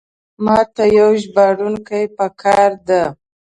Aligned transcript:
ماته 0.43 0.83
یو 0.99 1.09
ژباړونکی 1.21 2.03
پکار 2.17 2.71
ده. 2.87 3.01